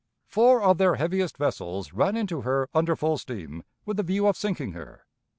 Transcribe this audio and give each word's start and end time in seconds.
Four 0.25 0.63
of 0.63 0.79
their 0.79 0.95
heaviest 0.95 1.37
vessels 1.37 1.93
ran 1.93 2.17
into 2.17 2.41
her 2.41 2.67
under 2.73 2.95
full 2.95 3.19
steam 3.19 3.61
with 3.85 3.97
the 3.97 4.01
view 4.03 4.25
of 4.25 4.35
sinking 4.35 4.71
her. 4.71 5.05